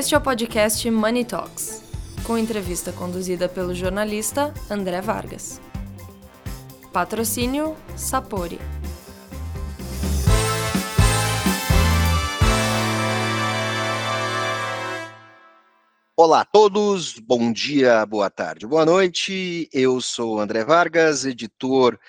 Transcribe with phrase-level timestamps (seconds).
[0.00, 1.82] Este é o podcast Money Talks,
[2.26, 5.60] com entrevista conduzida pelo jornalista André Vargas.
[6.90, 8.58] Patrocínio Sapori.
[16.16, 19.68] Olá a todos, bom dia, boa tarde, boa noite.
[19.70, 22.00] Eu sou André Vargas, editor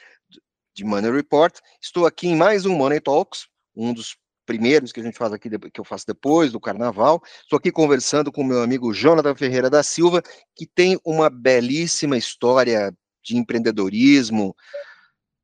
[0.73, 1.59] de Money Report.
[1.81, 4.15] Estou aqui em mais um Money Talks, um dos
[4.51, 7.23] primeiros que a gente faz aqui, que eu faço depois do carnaval.
[7.41, 10.21] Estou aqui conversando com meu amigo Jonathan Ferreira da Silva,
[10.53, 12.93] que tem uma belíssima história
[13.23, 14.53] de empreendedorismo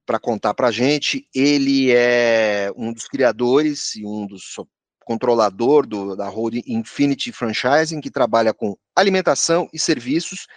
[0.05, 1.26] para contar para a gente.
[1.34, 4.44] Ele é um dos criadores e um dos
[5.05, 10.48] controlador do, da holding Infinity Franchising, que trabalha com alimentação e serviços.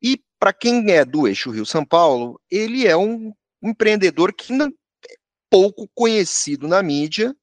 [0.00, 5.14] E para quem é do eixo Rio-São Paulo, ele é um empreendedor que não, é
[5.50, 7.34] pouco conhecido na mídia,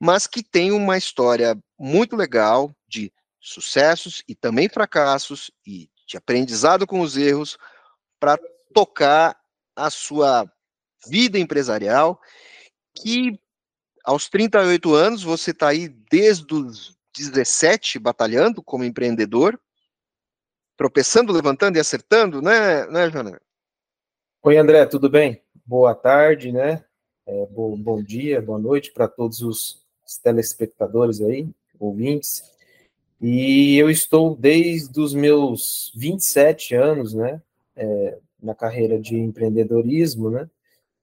[0.00, 6.86] mas que tem uma história muito legal de sucessos e também fracassos e de aprendizado
[6.86, 7.58] com os erros
[8.18, 8.38] para
[8.72, 9.38] tocar
[9.76, 10.50] a sua
[11.06, 12.20] vida empresarial
[12.94, 13.38] que
[14.04, 19.60] aos 38 anos, você está aí desde os 17 batalhando como empreendedor,
[20.76, 23.40] tropeçando, levantando e acertando, né, né Jana?
[24.42, 25.42] Oi, André, tudo bem?
[25.66, 26.84] Boa tarde, né?
[27.26, 32.42] É, bom, bom dia, boa noite para todos os, telespectadores aí, ouvintes.
[33.20, 37.40] E eu estou desde os meus 27 anos, né,
[37.76, 40.48] é, na carreira de empreendedorismo, né,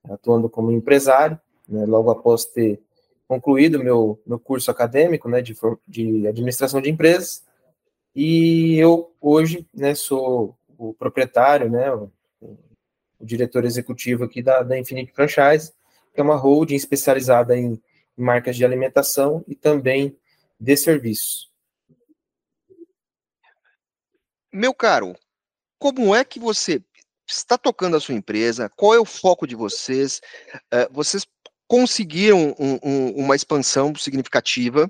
[0.03, 2.79] atuando como empresário, né, logo após ter
[3.27, 5.55] concluído meu, meu curso acadêmico, né, de,
[5.87, 7.43] de administração de empresas,
[8.15, 12.09] e eu hoje, né, sou o proprietário, né, o,
[12.41, 15.71] o diretor executivo aqui da, da Infinite Franchise,
[16.15, 17.79] que é uma holding especializada em,
[18.17, 20.17] marcas de alimentação e também
[20.59, 21.51] de serviços.
[24.51, 25.15] Meu caro,
[25.77, 26.81] como é que você
[27.27, 28.69] está tocando a sua empresa?
[28.75, 30.19] Qual é o foco de vocês?
[30.73, 31.27] Uh, vocês
[31.67, 34.89] conseguiram um, um, uma expansão significativa,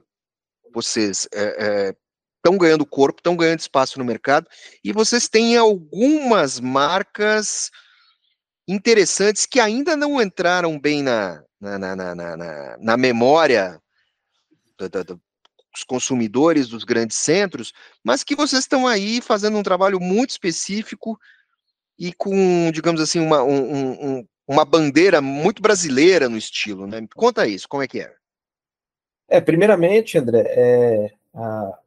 [0.72, 4.48] vocês estão é, é, ganhando corpo, estão ganhando espaço no mercado,
[4.84, 7.72] e vocês têm algumas marcas
[8.68, 13.82] interessantes que ainda não entraram bem na, na, na, na, na, na memória
[14.78, 15.22] do, do,
[15.74, 17.72] dos consumidores dos grandes centros,
[18.04, 21.18] mas que vocês estão aí fazendo um trabalho muito específico
[21.98, 27.06] e com, digamos assim, uma, um, um, uma bandeira muito brasileira no estilo, né?
[27.16, 28.14] Conta isso, como é que é?
[29.30, 31.80] É, primeiramente, André, é, a,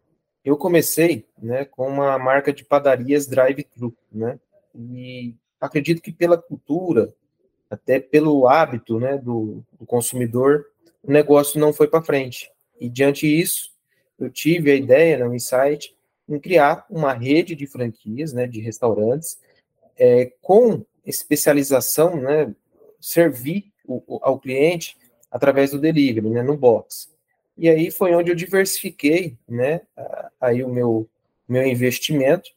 [0.44, 4.38] eu comecei né, com uma marca de padarias drive-thru, né?
[4.74, 7.12] E acredito que pela cultura,
[7.68, 10.66] até pelo hábito né, do, do consumidor,
[11.02, 12.50] o negócio não foi para frente.
[12.80, 13.70] E diante disso,
[14.18, 15.94] eu tive a ideia, né, insight,
[16.28, 19.38] em criar uma rede de franquias, né, de restaurantes,
[19.96, 22.54] é, com especialização, né,
[23.00, 24.96] servir o, ao cliente
[25.30, 27.10] através do delivery, né, no box.
[27.56, 29.82] E aí foi onde eu diversifiquei, né,
[30.40, 31.08] aí o meu
[31.50, 32.48] meu investimento,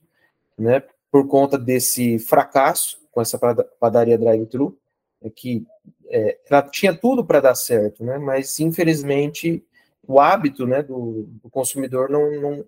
[0.56, 3.38] né, por conta desse fracasso com essa
[3.80, 4.76] padaria drive-thru,
[5.22, 5.64] é que
[6.08, 9.64] é, ela tinha tudo para dar certo, né, mas infelizmente
[10.08, 12.66] o hábito, né, do, do consumidor não, não,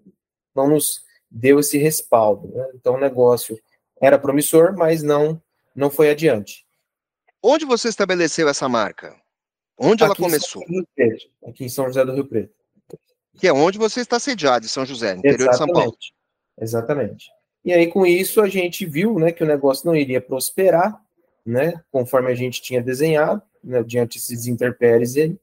[0.53, 2.69] não nos deu esse respaldo, né?
[2.75, 3.59] então o negócio
[3.99, 5.41] era promissor, mas não
[5.75, 6.67] não foi adiante.
[7.41, 9.19] Onde você estabeleceu essa marca?
[9.77, 10.63] Onde aqui ela começou?
[10.69, 10.85] Em
[11.49, 12.53] aqui em São José do Rio Preto.
[13.37, 15.57] Que é onde você está sediado, em São José, no interior Exatamente.
[15.57, 15.97] de São Paulo.
[16.61, 17.34] Exatamente.
[17.65, 21.01] E aí, com isso, a gente viu né, que o negócio não iria prosperar,
[21.45, 25.15] né, conforme a gente tinha desenhado, né, diante desses interpéries.
[25.15, 25.35] E,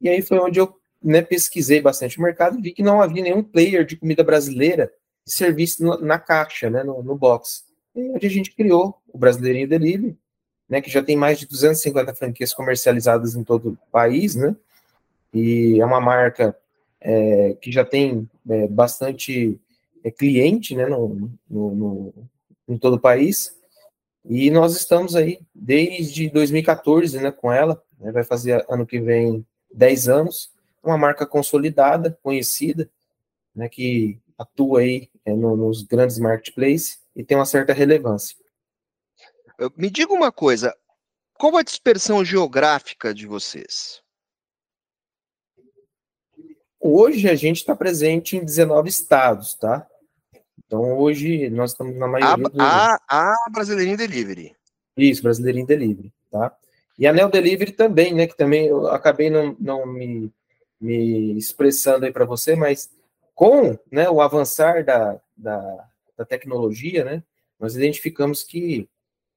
[0.00, 3.22] e aí foi onde eu né, pesquisei bastante o mercado e vi que não havia
[3.22, 4.92] nenhum player de comida brasileira
[5.24, 9.68] de serviço no, na caixa, né, no, no box onde a gente criou o Brasileirinho
[9.68, 10.16] Delivery,
[10.68, 14.54] né, que já tem mais de 250 franquias comercializadas em todo o país, né,
[15.32, 16.56] e é uma marca
[17.00, 19.58] é, que já tem é, bastante
[20.04, 22.14] é, cliente, né, no, no, no,
[22.68, 23.56] em todo o país,
[24.24, 29.44] e nós estamos aí desde 2014, né, com ela, né, vai fazer ano que vem
[29.72, 30.52] 10 anos,
[30.82, 32.90] uma marca consolidada, conhecida,
[33.54, 38.36] né, que atua aí é, no, nos grandes marketplaces, e tem uma certa relevância.
[39.76, 40.76] Me diga uma coisa,
[41.34, 44.02] qual a dispersão geográfica de vocês?
[46.90, 49.86] Hoje a gente está presente em 19 estados, tá?
[50.64, 52.62] Então hoje nós estamos na maioria a, do...
[52.62, 54.56] A, a Brasileirinho Delivery.
[54.96, 56.56] Isso, Brasileirinho Delivery, tá?
[56.98, 58.26] E a Neo Delivery também, né?
[58.26, 60.32] Que também eu acabei não, não me,
[60.80, 62.90] me expressando aí para você, mas
[63.34, 67.22] com né, o avançar da, da, da, tecnologia, né,
[67.60, 68.88] nós identificamos que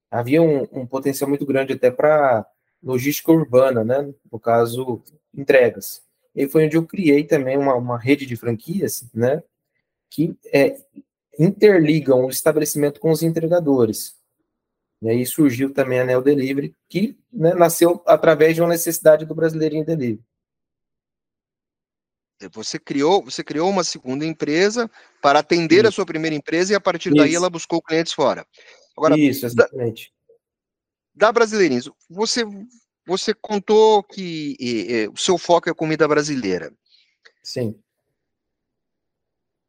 [0.09, 2.47] havia um, um potencial muito grande até para
[2.81, 5.04] logística urbana, né, no caso,
[5.36, 6.01] entregas.
[6.36, 9.44] E foi onde eu criei também uma, uma rede de franquias, né,
[10.10, 10.78] que é,
[11.38, 14.16] interligam o estabelecimento com os entregadores.
[15.01, 19.33] E aí surgiu também a Neo Delivery, que né, nasceu através de uma necessidade do
[19.33, 20.24] brasileirinho delivery.
[22.54, 24.89] Você criou, você criou uma segunda empresa
[25.22, 25.88] para atender Isso.
[25.88, 27.18] a sua primeira empresa e a partir Isso.
[27.18, 28.45] daí ela buscou clientes fora.
[28.98, 30.12] Agora, Isso, exatamente.
[31.16, 32.44] Da, da Brasileirinhos, você,
[33.06, 36.71] você contou que e, e, o seu foco é comida brasileira.
[37.44, 37.75] Sim.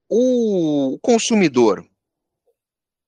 [0.09, 1.87] O consumidor,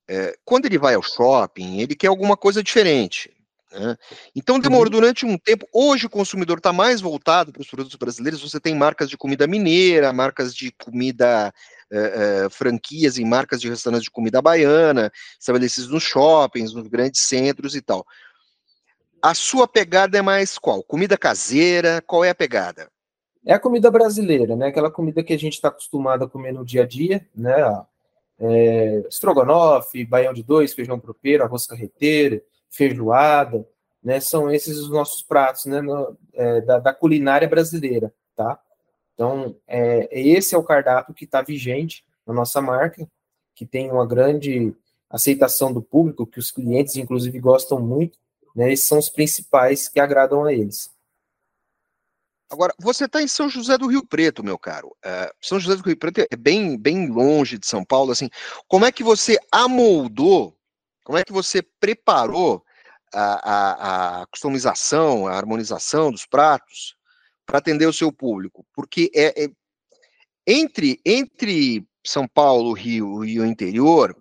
[0.09, 3.31] é, quando ele vai ao shopping, ele quer alguma coisa diferente.
[3.75, 3.97] Né?
[4.35, 5.01] Então demorou uhum.
[5.01, 5.67] durante um tempo.
[5.73, 8.41] Hoje o consumidor está mais voltado para os produtos brasileiros.
[8.41, 11.53] Você tem marcas de comida mineira, marcas de comida
[11.91, 17.21] uh, uh, franquias em marcas de restaurantes de comida baiana, estabelecidos nos shoppings, nos grandes
[17.23, 18.07] centros e tal.
[19.25, 20.83] A sua pegada é mais qual?
[20.83, 22.03] Comida caseira?
[22.03, 22.91] Qual é a pegada?
[23.43, 24.67] É a comida brasileira, né?
[24.67, 27.55] Aquela comida que a gente está acostumado a comer no dia a dia, né?
[28.39, 33.67] É, estrogonofe, baião de dois, feijão tropeiro, arroz carreteiro, feijoada,
[34.03, 34.21] né?
[34.21, 35.81] São esses os nossos pratos, né?
[35.81, 38.61] No, é, da, da, culinária brasileira, tá?
[39.15, 43.09] Então, é, esse é o cardápio que está vigente na nossa marca,
[43.55, 44.75] que tem uma grande
[45.09, 48.19] aceitação do público, que os clientes, inclusive, gostam muito,
[48.55, 48.73] né?
[48.73, 50.93] Esses são os principais que agradam a eles.
[52.51, 54.89] Agora, você está em São José do Rio Preto, meu caro.
[55.05, 58.29] Uh, São José do Rio Preto é bem, bem longe de São Paulo, assim.
[58.69, 60.57] Como é que você amoldou
[61.05, 62.65] como é que você preparou
[63.13, 66.97] a, a, a customização, a harmonização dos pratos
[67.47, 68.67] para atender o seu público?
[68.73, 69.49] Porque é, é,
[70.47, 74.17] entre, entre São Paulo, Rio e o interior,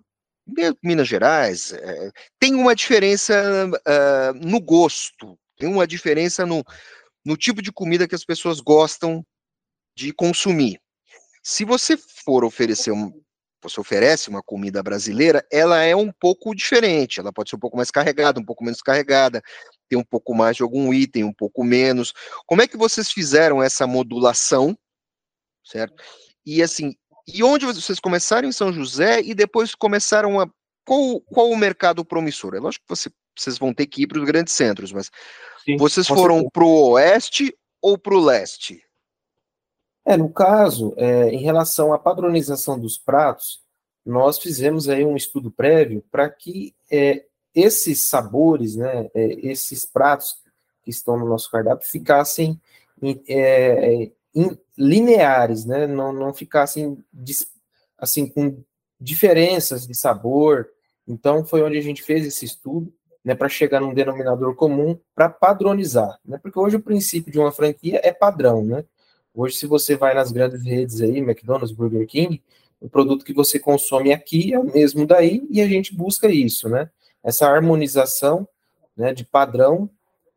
[0.82, 3.34] Minas Gerais, é, tem uma diferença
[3.66, 6.62] uh, no gosto, tem uma diferença no,
[7.24, 9.24] no tipo de comida que as pessoas gostam
[9.96, 10.78] de consumir.
[11.42, 13.12] Se você for oferecer um,
[13.62, 17.76] você oferece uma comida brasileira, ela é um pouco diferente, ela pode ser um pouco
[17.76, 19.42] mais carregada, um pouco menos carregada,
[19.88, 22.12] tem um pouco mais de algum item, um pouco menos.
[22.46, 24.76] Como é que vocês fizeram essa modulação,
[25.64, 26.02] certo?
[26.44, 26.94] E assim,
[27.26, 30.48] e onde vocês começaram em São José e depois começaram a
[30.84, 32.54] qual, qual o mercado promissor?
[32.54, 35.10] É lógico que você, vocês vão ter que ir para os grandes centros, mas
[35.64, 38.84] Sim, vocês foram para o oeste ou para o leste?
[40.04, 43.62] É, no caso, é, em relação à padronização dos pratos,
[44.04, 47.24] nós fizemos aí um estudo prévio para que é,
[47.54, 50.36] esses sabores, né, é, esses pratos
[50.82, 52.60] que estão no nosso cardápio ficassem
[53.00, 54.10] em, é,
[54.76, 56.98] lineares, né, não, não ficassem
[57.98, 58.62] assim com
[59.00, 60.68] diferenças de sabor.
[61.06, 62.92] Então, foi onde a gente fez esse estudo,
[63.24, 67.52] né, para chegar num denominador comum, para padronizar, né, porque hoje o princípio de uma
[67.52, 68.84] franquia é padrão, né,
[69.36, 72.40] Hoje, se você vai nas grandes redes aí, McDonald's, Burger King,
[72.80, 76.68] o produto que você consome aqui é o mesmo daí e a gente busca isso,
[76.68, 76.88] né?
[77.20, 78.46] Essa harmonização
[78.96, 79.90] né, de padrão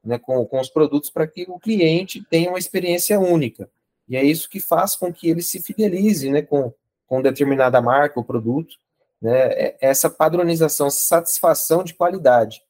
[0.03, 3.69] né, com, com os produtos para que o cliente tenha uma experiência única.
[4.07, 6.73] E é isso que faz com que ele se fidelize né, com,
[7.05, 8.75] com determinada marca ou produto,
[9.21, 12.61] né, é essa padronização, satisfação de qualidade.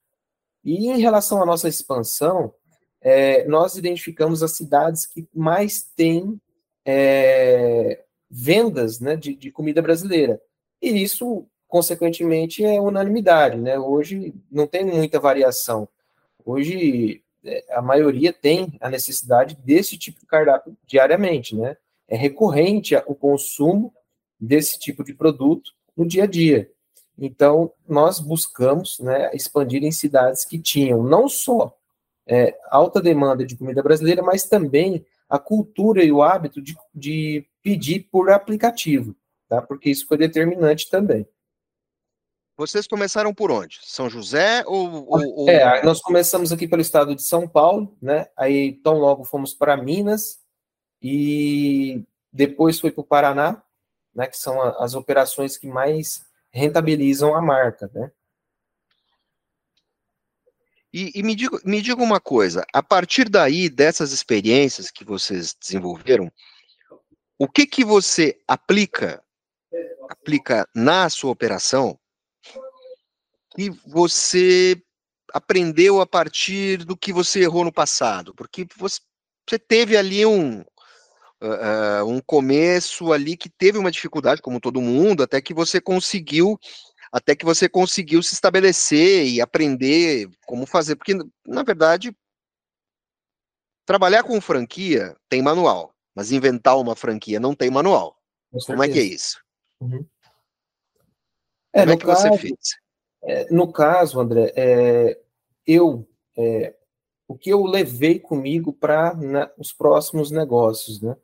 [0.64, 2.54] E em relação à nossa expansão,
[3.02, 6.42] é, nós identificamos as cidades que mais têm
[6.86, 10.42] é, vendas né, de, de, comida brasileira.
[10.82, 13.58] E isso, consequentemente, é unanimidade.
[13.58, 13.78] Né?
[13.78, 15.88] Hoje não tem muita variação.
[16.44, 17.24] Hoje
[17.72, 21.56] a maioria tem a necessidade desse tipo de cardápio diariamente.
[21.56, 21.78] Né?
[22.08, 23.94] É recorrente o consumo
[24.40, 26.70] desse tipo de produto no dia a dia.
[27.18, 31.76] Então, nós buscamos né, expandir em cidades que tinham não só
[32.28, 37.46] é, alta demanda de comida brasileira, mas também a cultura e o hábito de, de
[37.64, 39.16] pedir por aplicativo,
[39.50, 39.62] tá?
[39.62, 41.28] Porque isso foi determinante também.
[42.58, 43.78] Vocês começaram por onde?
[43.84, 48.28] São José ou, ou, É, nós começamos aqui pelo estado de São Paulo, né?
[48.36, 50.40] Aí tão logo fomos para Minas
[51.00, 53.62] e depois foi para o Paraná,
[54.14, 54.26] né?
[54.26, 58.12] Que são as operações que mais rentabilizam a marca, né?
[60.92, 65.54] E, e me, diga, me diga uma coisa, a partir daí, dessas experiências que vocês
[65.54, 66.32] desenvolveram,
[67.38, 69.24] o que que você aplica,
[70.10, 72.00] aplica na sua operação
[73.58, 74.80] que você
[75.34, 78.34] aprendeu a partir do que você errou no passado?
[78.36, 79.02] Porque você,
[79.50, 85.24] você teve ali um, uh, um começo ali que teve uma dificuldade, como todo mundo,
[85.24, 86.60] até que você conseguiu
[87.10, 91.14] até que você conseguiu se estabelecer e aprender como fazer, porque
[91.48, 92.14] na verdade
[93.86, 98.20] trabalhar com franquia tem manual, mas inventar uma franquia não tem manual.
[98.66, 99.42] Como é que é isso?
[99.80, 100.06] Uhum.
[101.72, 102.58] É, como é que caso, você fez?
[103.24, 105.20] É, no caso, André, é,
[105.66, 106.08] eu
[106.38, 106.74] é,
[107.28, 109.14] o que eu levei comigo para
[109.58, 111.16] os próximos negócios, né?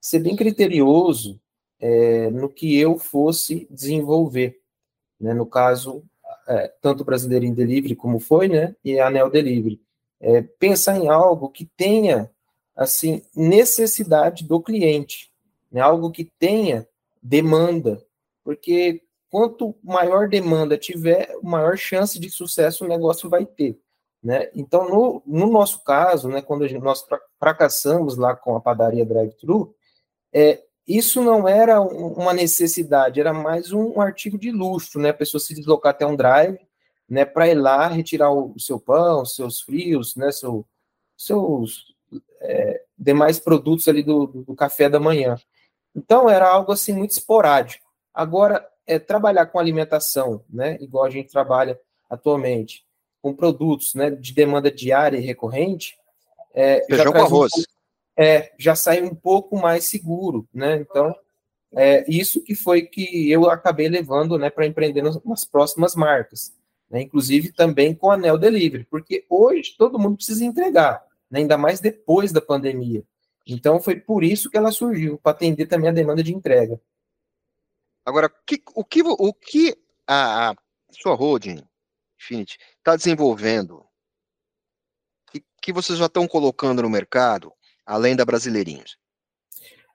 [0.00, 1.40] Ser bem criterioso
[1.80, 4.60] é, no que eu fosse desenvolver,
[5.18, 5.32] né?
[5.32, 6.04] No caso,
[6.46, 8.76] é, tanto o Brasileirinho Delivery como foi, né?
[8.84, 9.80] E a Anel Delivery.
[10.20, 12.30] É, pensar em algo que tenha,
[12.76, 15.32] assim, necessidade do cliente,
[15.72, 15.80] né?
[15.80, 16.86] Algo que tenha
[17.22, 18.04] demanda,
[18.44, 23.78] porque quanto maior demanda tiver, maior chance de sucesso o negócio vai ter.
[24.22, 24.50] Né?
[24.54, 27.04] Então, no, no nosso caso, né, quando gente, nós
[27.38, 29.74] fracassamos lá com a padaria drive-thru,
[30.32, 35.10] é, isso não era uma necessidade, era mais um, um, artigo de luxo, né?
[35.10, 36.58] A pessoa se deslocar até um drive,
[37.08, 40.66] né, para ir lá retirar o, o, seu pão, seus frios, né, seu,
[41.16, 41.94] seus
[42.40, 45.36] é, demais produtos ali do, do, café da manhã.
[45.94, 47.86] Então era algo assim muito esporádico.
[48.12, 51.78] Agora é trabalhar com alimentação, né, igual a gente trabalha
[52.08, 52.84] atualmente,
[53.20, 55.94] com produtos né, de demanda diária e recorrente,
[56.54, 57.52] é, Feijão com arroz.
[57.56, 57.62] Um,
[58.16, 60.76] é, já sai um pouco mais seguro, né?
[60.76, 61.14] Então,
[61.72, 66.52] é isso que foi que eu acabei levando né, para empreender nas, nas, próximas marcas.
[66.90, 67.02] Né?
[67.02, 71.40] Inclusive também com a Neo Delivery, porque hoje todo mundo precisa entregar, né?
[71.40, 73.04] ainda mais depois da pandemia.
[73.46, 76.80] Então foi por isso que ela surgiu, para atender também a demanda de entrega.
[78.08, 80.56] Agora, que, o que, o que a, a
[80.90, 81.62] sua holding
[82.18, 83.84] Infinity está desenvolvendo,
[85.30, 87.52] que, que vocês já estão colocando no mercado,
[87.84, 88.96] além da Brasileirinhos?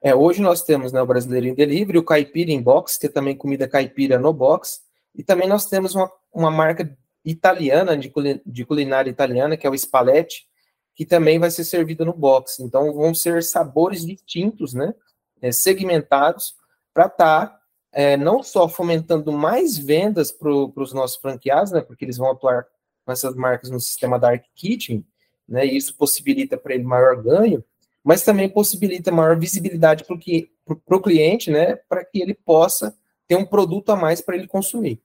[0.00, 3.36] É, hoje nós temos né, o Brasileirinho Delivery, o Caipira em Box, que é também
[3.36, 8.12] comida caipira no box, e também nós temos uma, uma marca italiana, de,
[8.46, 10.46] de culinária italiana, que é o Spalletti,
[10.94, 12.60] que também vai ser servida no box.
[12.60, 14.94] Então vão ser sabores distintos, né,
[15.42, 16.54] é, segmentados,
[16.92, 17.63] para estar tá
[17.94, 22.66] é, não só fomentando mais vendas para os nossos franqueados, né, porque eles vão atuar
[23.04, 25.06] com essas marcas no sistema Dark Kitchen,
[25.48, 27.64] né, e isso possibilita para ele maior ganho,
[28.02, 32.96] mas também possibilita maior visibilidade para o cliente, né, para que ele possa
[33.26, 35.00] ter um produto a mais para ele consumir.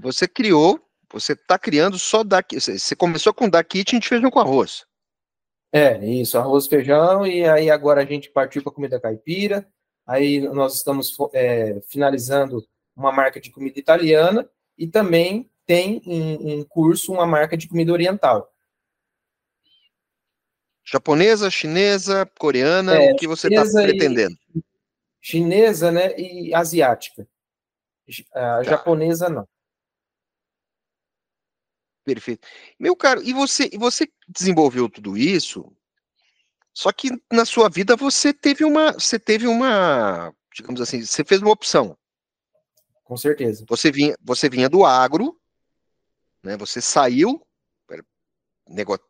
[0.00, 0.80] Você criou,
[1.12, 4.86] você está criando só da, você começou com da kitchen de feijão com arroz.
[5.72, 9.66] É, isso, arroz, feijão, e aí agora a gente partiu para comida caipira,
[10.06, 12.66] Aí nós estamos é, finalizando
[12.96, 17.92] uma marca de comida italiana e também tem em, em curso uma marca de comida
[17.92, 18.52] oriental.
[20.84, 24.36] Japonesa, chinesa, coreana, é, o que você está pretendendo?
[24.54, 24.62] E,
[25.20, 27.26] chinesa, né, e asiática.
[28.34, 28.62] A tá.
[28.64, 29.48] japonesa não.
[32.04, 32.48] Perfeito.
[32.78, 35.72] Meu caro, e você, e você desenvolveu tudo isso
[36.82, 41.40] só que na sua vida você teve uma, você teve uma, digamos assim, você fez
[41.40, 41.96] uma opção.
[43.04, 43.64] Com certeza.
[43.68, 45.40] Você vinha, você vinha do agro,
[46.42, 46.56] né?
[46.56, 47.40] Você saiu,
[48.68, 49.04] negócio,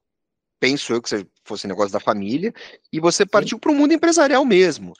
[0.60, 2.52] penso eu que fosse negócio da família,
[2.92, 4.92] e você partiu para o mundo empresarial mesmo.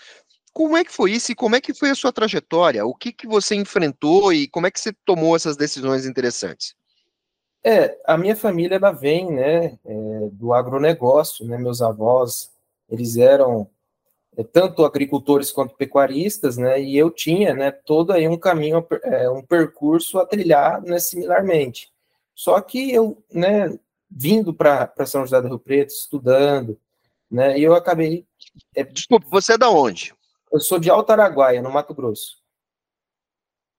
[0.50, 2.86] Como é que foi isso e como é que foi a sua trajetória?
[2.86, 6.74] O que, que você enfrentou e como é que você tomou essas decisões interessantes?
[7.62, 12.51] É, a minha família ela vem, né, é, do agronegócio, né, meus avós
[12.92, 13.70] eles eram
[14.36, 16.80] é, tanto agricultores quanto pecuaristas, né?
[16.80, 21.90] E eu tinha, né, todo aí um caminho, é, um percurso a trilhar, né, similarmente.
[22.34, 23.78] Só que eu, né,
[24.10, 26.78] vindo para São José do Rio Preto, estudando,
[27.30, 28.26] né, e eu acabei.
[28.76, 30.14] É, Desculpa, você é da onde?
[30.52, 32.42] Eu sou de Alto Araguaia, no Mato Grosso.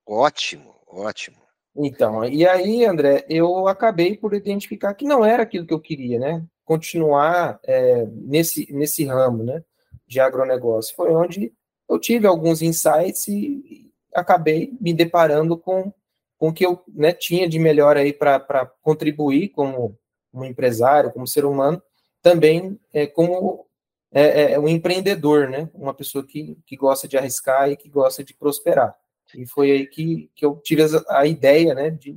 [0.08, 1.38] Ótimo, ótimo.
[1.76, 6.20] Então, e aí, André, eu acabei por identificar que não era aquilo que eu queria,
[6.20, 6.46] né?
[6.64, 9.64] Continuar é, nesse, nesse ramo né,
[10.08, 10.96] de agronegócio.
[10.96, 11.54] Foi onde
[11.90, 15.94] eu tive alguns insights e acabei me deparando com,
[16.38, 19.98] com o que eu né, tinha de melhor aí para contribuir como,
[20.32, 21.82] como empresário, como ser humano,
[22.22, 23.68] também é, como
[24.12, 25.70] é, é, um empreendedor, né?
[25.74, 28.96] Uma pessoa que, que gosta de arriscar e que gosta de prosperar.
[29.36, 32.16] E foi aí que, que eu tive a, a ideia, né, de,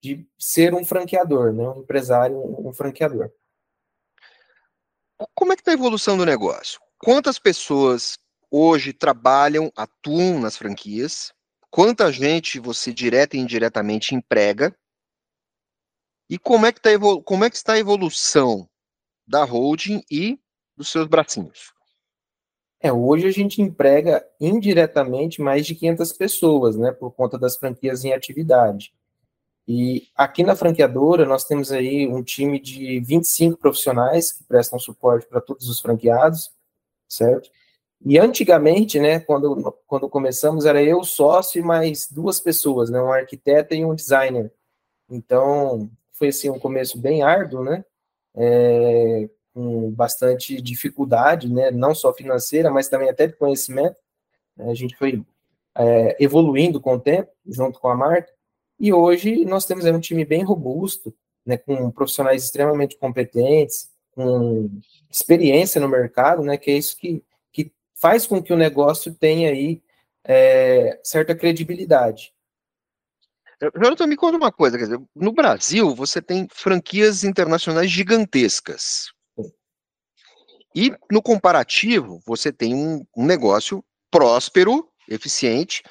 [0.00, 1.66] de ser um franqueador, né?
[1.68, 3.32] Um empresário, um, um franqueador.
[5.34, 6.80] Como é que está a evolução do negócio?
[6.98, 8.18] Quantas pessoas
[8.50, 11.32] hoje trabalham, atuam nas franquias?
[11.70, 14.76] Quanta gente você direta e indiretamente emprega?
[16.28, 16.90] E como é que, tá,
[17.24, 18.68] como é que está a evolução
[19.26, 20.38] da holding e
[20.76, 21.72] dos seus bracinhos?
[22.80, 28.04] É, hoje a gente emprega indiretamente mais de 500 pessoas, né, por conta das franquias
[28.04, 28.92] em atividade.
[29.66, 35.26] E aqui na franqueadora nós temos aí um time de 25 profissionais que prestam suporte
[35.26, 36.50] para todos os franqueados,
[37.08, 37.48] certo?
[38.04, 43.12] E antigamente, né, quando, quando começamos, era eu, sócio e mais duas pessoas, né, um
[43.12, 44.52] arquiteto e um designer.
[45.08, 47.84] Então, foi assim um começo bem árduo, né,
[48.34, 53.96] é, com bastante dificuldade, né, não só financeira, mas também até de conhecimento.
[54.58, 55.24] A gente foi
[55.76, 58.32] é, evoluindo com o tempo, junto com a marca,
[58.82, 61.14] e hoje nós temos um time bem robusto,
[61.46, 64.68] né, com profissionais extremamente competentes, com
[65.08, 67.22] experiência no mercado, né, que é isso que,
[67.52, 69.80] que faz com que o negócio tenha aí
[70.24, 72.34] é, certa credibilidade.
[73.80, 79.12] Jonathan, me conta uma coisa, quer dizer, no Brasil você tem franquias internacionais gigantescas.
[80.74, 85.84] E no comparativo, você tem um, um negócio próspero, eficiente,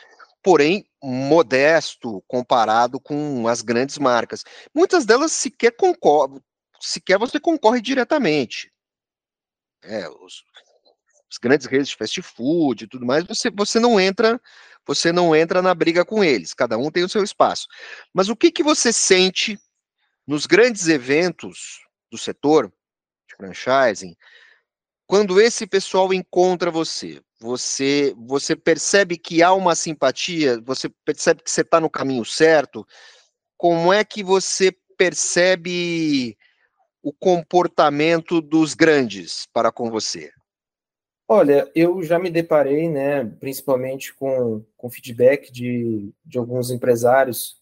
[0.43, 4.43] porém modesto comparado com as grandes marcas.
[4.73, 6.41] Muitas delas sequer concorrem,
[6.79, 8.71] sequer você concorre diretamente.
[9.83, 10.43] É, os,
[11.31, 14.39] as grandes redes de fast food e tudo mais, você, você não entra,
[14.85, 16.53] você não entra na briga com eles.
[16.53, 17.67] Cada um tem o seu espaço.
[18.13, 19.57] Mas o que que você sente
[20.27, 21.79] nos grandes eventos
[22.11, 22.71] do setor
[23.27, 24.15] de franchising,
[25.07, 27.21] quando esse pessoal encontra você?
[27.41, 32.85] Você, você percebe que há uma simpatia, você percebe que você está no caminho certo.
[33.57, 36.37] Como é que você percebe
[37.01, 40.31] o comportamento dos grandes para com você?
[41.27, 47.59] Olha, eu já me deparei, né, principalmente com, com feedback de, de alguns empresários,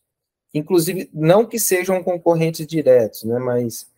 [0.53, 3.89] inclusive não que sejam concorrentes diretos, né, mas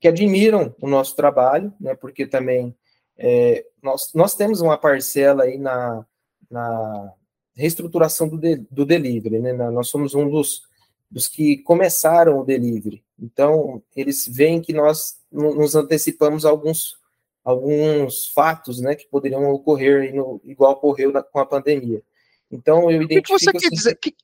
[0.00, 2.74] que admiram o nosso trabalho, né, porque também
[3.22, 6.06] é, nós, nós temos uma parcela aí na,
[6.50, 7.12] na
[7.54, 9.52] reestruturação do, de, do delivery, né?
[9.52, 10.62] Nós somos um dos,
[11.10, 13.04] dos que começaram o delivery.
[13.18, 16.96] Então, eles veem que nós nos antecipamos alguns,
[17.44, 22.02] alguns fatos, né, que poderiam ocorrer no, igual ocorreu na, com a pandemia.
[22.50, 23.34] Então, eu identifico...
[23.34, 24.16] O que, você, assim, quer dizer, que,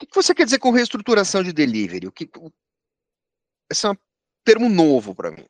[0.00, 2.06] o que você quer dizer com reestruturação de delivery?
[2.06, 2.30] O que,
[3.68, 3.96] esse é um
[4.44, 5.44] termo novo para mim.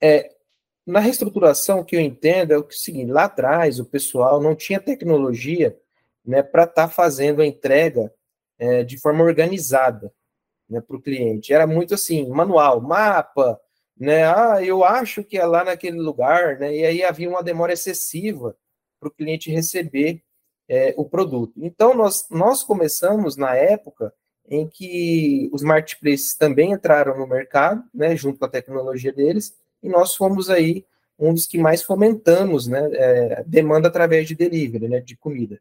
[0.00, 0.34] É,
[0.90, 5.78] na reestruturação, que eu entendo é o seguinte: lá atrás, o pessoal não tinha tecnologia
[6.24, 8.12] né, para estar tá fazendo a entrega
[8.58, 10.12] é, de forma organizada
[10.68, 11.52] né, para o cliente.
[11.52, 13.60] Era muito assim, manual, mapa,
[13.96, 14.24] né?
[14.24, 16.74] Ah, eu acho que é lá naquele lugar, né?
[16.74, 18.56] E aí havia uma demora excessiva
[18.98, 20.22] para o cliente receber
[20.68, 21.52] é, o produto.
[21.56, 24.12] Então, nós, nós começamos na época
[24.48, 29.88] em que os marketplaces também entraram no mercado, né, junto com a tecnologia deles, e
[29.88, 30.84] nós fomos aí
[31.18, 35.60] um dos que mais fomentamos, né, é, demanda através de delivery, né, de comida.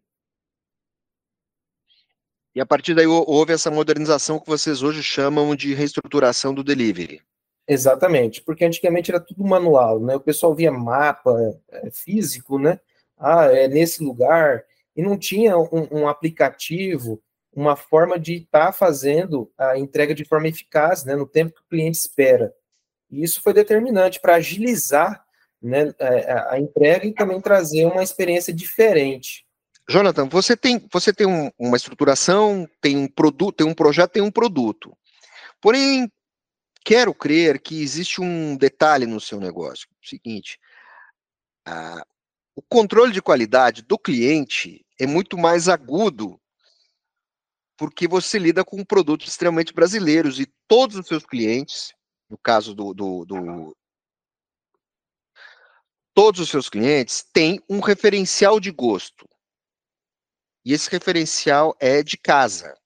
[2.56, 7.22] E a partir daí houve essa modernização que vocês hoje chamam de reestruturação do delivery.
[7.68, 10.16] Exatamente, porque antigamente era tudo manual, né?
[10.16, 11.32] O pessoal via mapa
[11.70, 12.80] é, físico, né?
[13.16, 17.22] Ah, é nesse lugar, e não tinha um, um aplicativo,
[17.54, 21.16] uma forma de estar tá fazendo a entrega de forma eficaz, né?
[21.16, 22.52] No tempo que o cliente espera.
[23.12, 25.26] E isso foi determinante para agilizar
[25.62, 29.46] né, é, a entrega e também trazer uma experiência diferente.
[29.90, 34.22] Jonathan, você tem, você tem um, uma estruturação, tem um produto, tem um projeto, tem
[34.22, 34.96] um produto.
[35.60, 36.10] Porém,
[36.86, 39.88] quero crer que existe um detalhe no seu negócio.
[39.90, 40.60] É o seguinte,
[41.66, 42.06] a,
[42.56, 46.40] o controle de qualidade do cliente é muito mais agudo
[47.76, 51.94] porque você lida com produtos extremamente brasileiros e todos os seus clientes
[52.30, 53.78] no caso do, do, do
[56.14, 59.28] todos os seus clientes têm um referencial de gosto.
[60.66, 62.78] E esse referencial é de casa.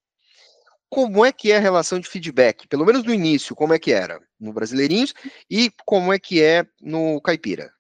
[0.89, 2.67] Como é que é a relação de feedback?
[2.67, 5.13] Pelo menos no início, como é que era no Brasileirinhos
[5.49, 7.73] e como é que é no Caipira?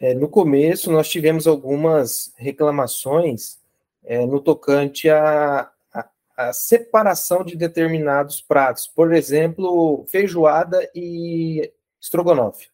[0.00, 3.58] É, no começo, nós tivemos algumas reclamações
[4.04, 5.70] é, no tocante a,
[6.38, 12.68] a separação de determinados pratos, por exemplo, feijoada e estrogonofe.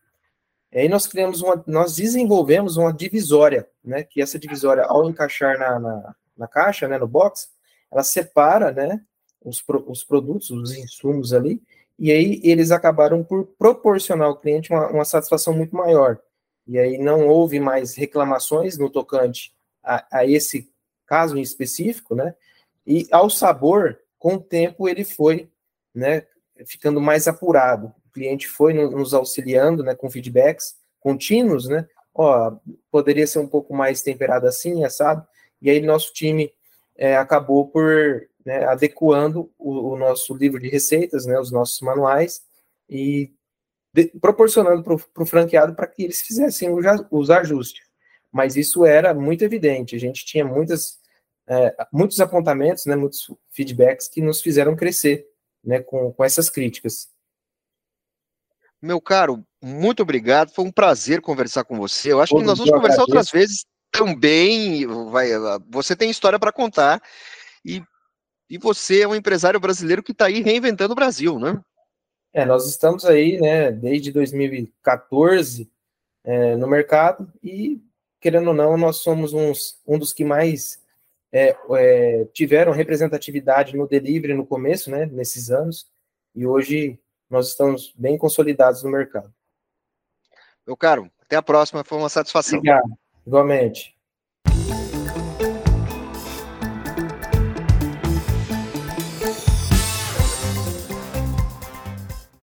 [0.71, 4.03] E aí nós criamos uma, nós desenvolvemos uma divisória, né?
[4.03, 7.49] Que essa divisória, ao encaixar na, na, na caixa, né, no box,
[7.91, 9.01] ela separa, né,
[9.43, 11.63] os, os produtos, os insumos ali,
[11.99, 16.19] e aí eles acabaram por proporcionar ao cliente uma, uma satisfação muito maior.
[16.67, 20.71] E aí não houve mais reclamações no tocante a, a esse
[21.07, 22.35] caso em específico, né?
[22.87, 25.51] E ao sabor, com o tempo, ele foi
[25.95, 26.27] né,
[26.67, 27.93] ficando mais apurado.
[28.07, 32.57] O cliente foi nos auxiliando né, com feedbacks contínuos, né, ó,
[32.91, 35.27] poderia ser um pouco mais temperado assim, assado,
[35.61, 36.51] e aí nosso time
[36.97, 42.43] é, acabou por né, adequando o, o, nosso livro de receitas, né, os nossos manuais,
[42.89, 43.33] e
[43.93, 47.83] de, proporcionando para o franqueado para que eles fizessem os, os ajustes.
[48.31, 50.99] Mas isso era muito evidente, a gente tinha muitas,
[51.49, 55.27] é, muitos apontamentos, né, muitos feedbacks que nos fizeram crescer
[55.63, 57.09] né, com, com essas críticas.
[58.81, 60.51] Meu caro, muito obrigado.
[60.51, 62.13] Foi um prazer conversar com você.
[62.13, 64.87] Eu acho que nós vamos conversar outras vezes também.
[65.11, 65.31] Vai,
[65.71, 67.01] você tem história para contar
[67.65, 67.83] e,
[68.51, 71.59] e você é um empresário brasileiro que está aí reinventando o Brasil, né?
[72.35, 75.71] É, nós estamos aí, né, desde 2014
[76.25, 77.81] é, no mercado e,
[78.21, 80.84] querendo ou não, nós somos uns, um dos que mais
[81.35, 85.91] é, é, tiveram representatividade no delivery no começo, né, nesses anos,
[86.33, 86.97] e hoje
[87.29, 89.35] nós estamos bem consolidados no mercado.
[90.65, 92.59] Meu caro, até a próxima, foi uma satisfação.
[92.61, 92.89] Obrigado,
[93.27, 93.99] igualmente.